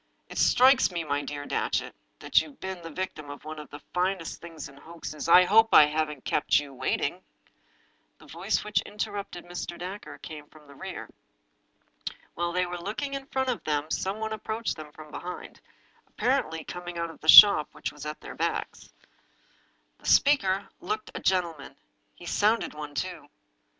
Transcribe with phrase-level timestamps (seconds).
[0.29, 3.83] It strikes me, my dear Datchet, that you've been the victim of one of the
[3.93, 7.21] finest things in hoaxes ""I hope I haven't kept you waiting."
[8.17, 9.77] The voice which interrupted Mr.
[9.77, 11.07] Dacre came from the rear.
[12.33, 15.61] While they were looking in front of them some one approached them from behind,
[16.07, 18.91] apparently coming out of the shop which was at their backs.
[19.99, 21.75] The speaker looked a gentleman.
[22.15, 23.29] He sounded like one, too.